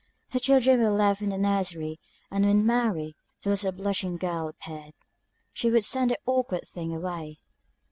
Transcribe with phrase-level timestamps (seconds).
[0.29, 1.99] Her children were left in the nursery;
[2.31, 4.95] and when Mary, the little blushing girl, appeared,
[5.53, 7.37] she would send the awkward thing away.